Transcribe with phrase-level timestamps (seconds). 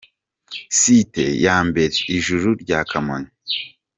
[0.81, 3.29] Site ya mbere: Ijuru rya Kamonyi.